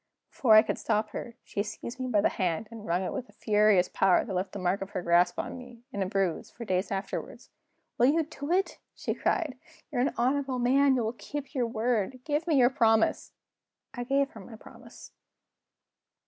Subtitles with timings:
[0.31, 3.29] Before I could stop her, she seized me by the hand, and wrung it with
[3.29, 6.49] a furious power that left the mark of her grasp on me, in a bruise,
[6.49, 7.43] for days afterward.
[7.99, 9.59] "Will you do it?" she cried.
[9.91, 12.19] "You're an honorable man; you will keep your word.
[12.23, 13.33] Give me your promise!"
[13.93, 15.11] I gave her my promise.